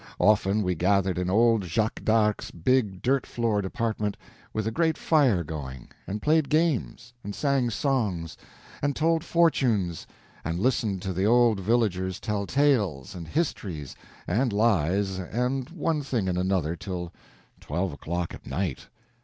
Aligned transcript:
Often 0.17 0.63
we 0.63 0.73
gathered 0.73 1.19
in 1.19 1.29
old 1.29 1.63
Jacques 1.65 2.03
d'Arc's 2.03 2.49
big 2.49 3.03
dirt 3.03 3.27
floored 3.27 3.65
apartment, 3.65 4.17
with 4.51 4.65
a 4.65 4.71
great 4.71 4.97
fire 4.97 5.43
going, 5.43 5.89
and 6.07 6.23
played 6.23 6.49
games, 6.49 7.13
and 7.23 7.35
sang 7.35 7.69
songs, 7.69 8.35
and 8.81 8.95
told 8.95 9.23
fortunes, 9.23 10.07
and 10.43 10.59
listened 10.59 11.03
to 11.03 11.13
the 11.13 11.25
old 11.27 11.59
villagers 11.59 12.19
tell 12.19 12.47
tales 12.47 13.13
and 13.13 13.27
histories 13.27 13.95
and 14.25 14.51
lies 14.51 15.19
and 15.19 15.69
one 15.69 16.01
thing 16.01 16.27
and 16.27 16.39
another 16.39 16.75
till 16.75 17.13
twelve 17.59 17.93
o'clock 17.93 18.33
at 18.33 18.47
night. 18.47 18.87